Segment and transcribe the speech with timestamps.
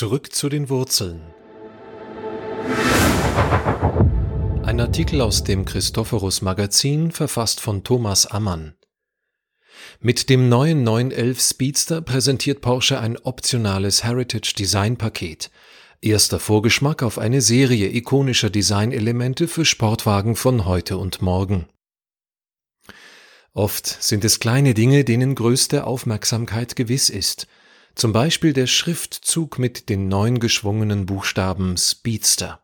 [0.00, 1.20] Zurück zu den Wurzeln.
[4.64, 8.76] Ein Artikel aus dem Christophorus Magazin, verfasst von Thomas Ammann.
[10.00, 15.50] Mit dem neuen 911 Speedster präsentiert Porsche ein optionales Heritage Design Paket.
[16.00, 21.66] Erster Vorgeschmack auf eine Serie ikonischer Designelemente für Sportwagen von heute und morgen.
[23.52, 27.46] Oft sind es kleine Dinge, denen größte Aufmerksamkeit gewiss ist–
[27.94, 32.62] zum Beispiel der Schriftzug mit den neun geschwungenen Buchstaben Speedster.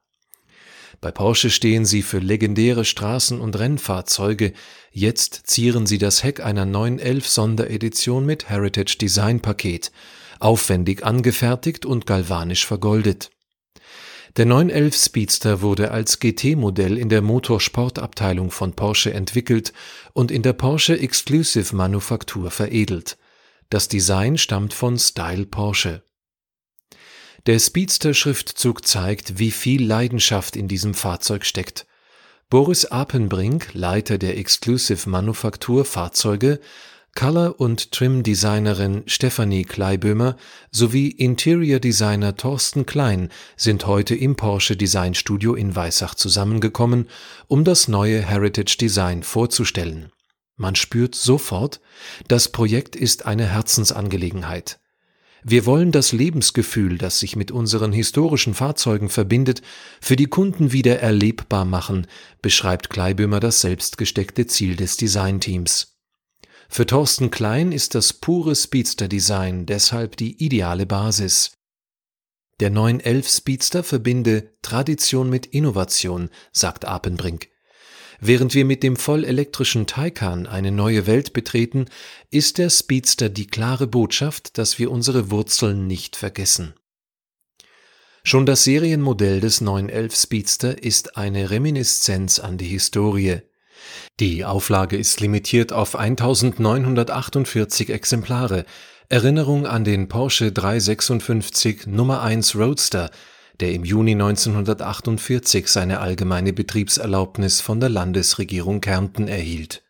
[1.01, 4.53] Bei Porsche stehen sie für legendäre Straßen- und Rennfahrzeuge,
[4.91, 9.93] jetzt zieren sie das Heck einer 911 Sonderedition mit Heritage Design Paket,
[10.41, 13.31] aufwendig angefertigt und galvanisch vergoldet.
[14.39, 19.73] Der 911 Speedster wurde als GT-Modell in der Motorsportabteilung von Porsche entwickelt
[20.13, 23.17] und in der Porsche Exclusive Manufaktur veredelt
[23.71, 26.03] das Design stammt von Style Porsche.
[27.47, 31.87] Der Speedster-Schriftzug zeigt, wie viel Leidenschaft in diesem Fahrzeug steckt.
[32.51, 36.61] Boris Apenbrink, Leiter der Exclusive Manufaktur Fahrzeuge,
[37.15, 40.37] Color- und Trim-Designerin Stephanie Kleibömer
[40.71, 47.09] sowie Interior-Designer Thorsten Klein sind heute im Porsche Design Studio in Weissach zusammengekommen,
[47.47, 50.11] um das neue Heritage Design vorzustellen
[50.57, 51.81] man spürt sofort,
[52.29, 54.81] das Projekt ist eine Herzensangelegenheit.
[55.49, 59.63] Wir wollen das Lebensgefühl, das sich mit unseren historischen Fahrzeugen verbindet,
[60.01, 62.09] für die Kunden wieder erlebbar machen,
[62.43, 65.99] beschreibt Kleibömer das selbstgesteckte Ziel des Designteams.
[66.69, 71.53] Für Thorsten Klein ist das pure Speedster-Design deshalb die ideale Basis.
[72.59, 77.49] Der 911 Speedster verbinde Tradition mit Innovation, sagt Apenbrink.
[78.21, 81.87] Während wir mit dem vollelektrischen Taycan eine neue Welt betreten,
[82.31, 86.75] ist der Speedster die klare Botschaft, dass wir unsere Wurzeln nicht vergessen.
[88.23, 93.43] Schon das Serienmodell des 911 Speedster ist eine Reminiszenz an die Historie.
[94.19, 98.65] Die Auflage ist limitiert auf 1948 Exemplare,
[99.09, 103.11] Erinnerung an den Porsche 356 Nummer 1 Roadster,
[103.61, 109.83] der im Juni 1948 seine allgemeine Betriebserlaubnis von der Landesregierung Kärnten erhielt.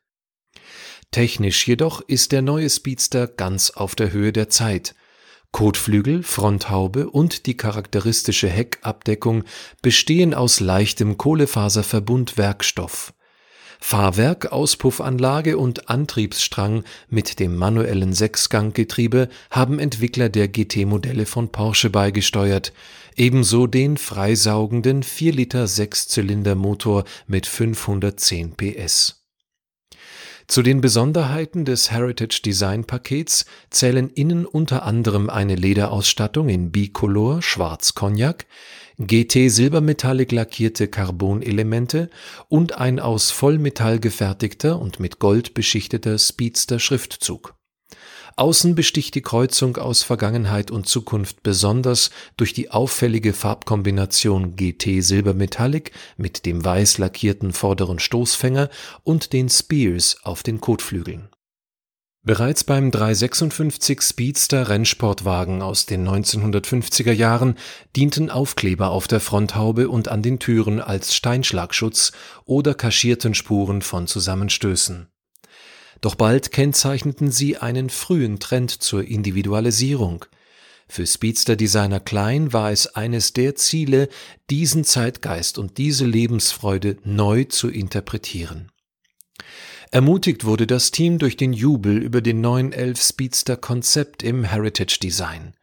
[1.11, 4.95] Technisch jedoch ist der neue Speedster ganz auf der Höhe der Zeit.
[5.53, 9.45] Kotflügel, Fronthaube und die charakteristische Heckabdeckung
[9.81, 13.15] bestehen aus leichtem Kohlefaserverbundwerkstoff.
[13.81, 22.73] Fahrwerk, Auspuffanlage und Antriebsstrang mit dem manuellen Sechsganggetriebe haben Entwickler der GT-Modelle von Porsche beigesteuert,
[23.17, 29.16] ebenso den freisaugenden 4 Liter Sechszylindermotor mit 510 PS.
[30.49, 37.43] Zu den Besonderheiten des Heritage Design Pakets zählen innen unter anderem eine Lederausstattung in Bicolor
[37.43, 38.47] Schwarz Cognac,
[38.99, 42.11] GT Silbermetallic lackierte Carbonelemente
[42.49, 47.57] und ein aus Vollmetall gefertigter und mit Gold beschichteter Speedster Schriftzug.
[48.37, 55.93] Außen besticht die Kreuzung aus Vergangenheit und Zukunft besonders durch die auffällige Farbkombination GT Silbermetallic
[56.19, 58.69] mit dem weiß lackierten vorderen Stoßfänger
[59.05, 61.31] und den Spears auf den Kotflügeln
[62.27, 67.55] Bereits beim 356 Speedster Rennsportwagen aus den 1950er Jahren
[67.95, 72.11] dienten Aufkleber auf der Fronthaube und an den Türen als Steinschlagschutz
[72.45, 75.07] oder kaschierten Spuren von Zusammenstößen.
[76.01, 80.25] Doch bald kennzeichneten sie einen frühen Trend zur Individualisierung.
[80.89, 84.09] Für Speedster-Designer Klein war es eines der Ziele,
[84.51, 88.71] diesen Zeitgeist und diese Lebensfreude neu zu interpretieren
[89.93, 94.99] Ermutigt wurde das Team durch den Jubel über den neuen 11 Speedster Konzept im Heritage
[95.01, 95.55] Design.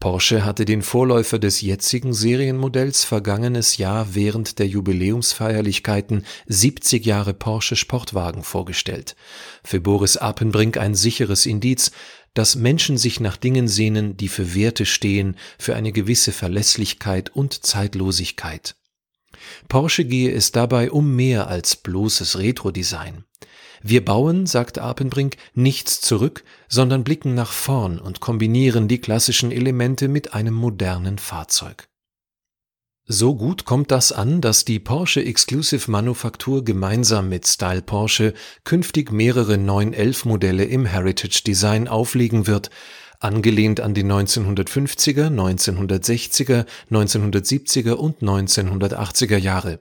[0.00, 7.74] Porsche hatte den Vorläufer des jetzigen Serienmodells vergangenes Jahr während der Jubiläumsfeierlichkeiten 70 Jahre Porsche
[7.74, 9.16] Sportwagen vorgestellt.
[9.64, 11.90] Für Boris Appenbrink ein sicheres Indiz,
[12.32, 17.66] dass Menschen sich nach Dingen sehnen, die für Werte stehen, für eine gewisse Verlässlichkeit und
[17.66, 18.76] Zeitlosigkeit.
[19.68, 23.24] Porsche gehe es dabei um mehr als bloßes Retro-Design.
[23.82, 30.08] Wir bauen, sagt Apenbrink, nichts zurück, sondern blicken nach vorn und kombinieren die klassischen Elemente
[30.08, 31.88] mit einem modernen Fahrzeug.
[33.10, 38.34] So gut kommt das an, dass die Porsche Exclusive Manufaktur gemeinsam mit Style Porsche
[38.64, 42.68] künftig mehrere 911 Modelle im Heritage Design auflegen wird,
[43.18, 49.80] angelehnt an die 1950er, 1960er, 1970er und 1980er Jahre.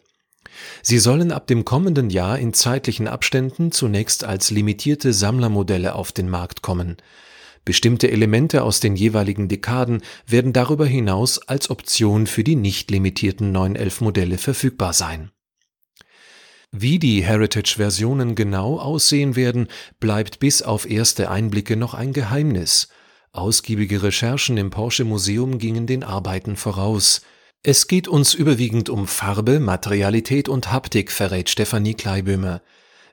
[0.81, 6.29] Sie sollen ab dem kommenden Jahr in zeitlichen Abständen zunächst als limitierte Sammlermodelle auf den
[6.29, 6.97] Markt kommen.
[7.65, 13.53] Bestimmte Elemente aus den jeweiligen Dekaden werden darüber hinaus als Option für die nicht limitierten
[13.53, 15.31] 911-Modelle verfügbar sein.
[16.71, 19.67] Wie die Heritage-Versionen genau aussehen werden,
[19.99, 22.89] bleibt bis auf erste Einblicke noch ein Geheimnis.
[23.31, 27.21] Ausgiebige Recherchen im Porsche Museum gingen den Arbeiten voraus.
[27.63, 32.61] Es geht uns überwiegend um Farbe, Materialität und Haptik, verrät Stefanie Kleibömer.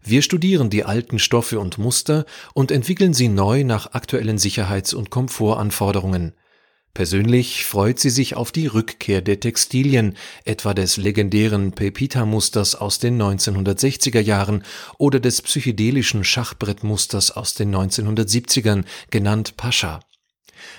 [0.02, 5.10] Wir studieren die alten Stoffe und Muster und entwickeln sie neu nach aktuellen Sicherheits- und
[5.10, 6.34] Komfortanforderungen.
[6.92, 13.20] Persönlich freut sie sich auf die Rückkehr der Textilien, etwa des legendären Pepita-Musters aus den
[13.20, 14.62] 1960er Jahren
[14.98, 19.98] oder des psychedelischen Schachbrettmusters aus den 1970ern, genannt Pascha.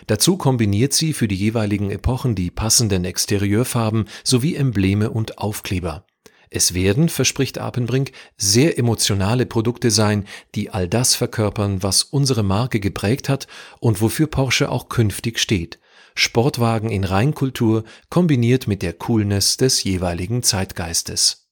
[0.07, 6.05] Dazu kombiniert sie für die jeweiligen Epochen die passenden Exterieurfarben sowie Embleme und Aufkleber.
[6.49, 12.79] Es werden, verspricht Apenbrink, sehr emotionale Produkte sein, die all das verkörpern, was unsere Marke
[12.79, 13.47] geprägt hat
[13.79, 15.79] und wofür Porsche auch künftig steht.
[16.15, 21.44] Sportwagen in Reinkultur kombiniert mit der Coolness des jeweiligen Zeitgeistes